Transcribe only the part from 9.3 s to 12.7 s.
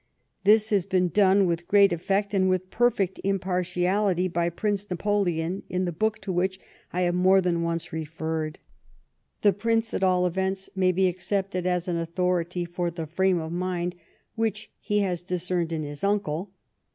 The Prince, at all events., may be accepted as an authority